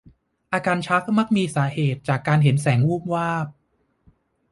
[0.53, 3.47] อาการชักมักมีสาเหตุจากการเห็นแสงวูบวาบ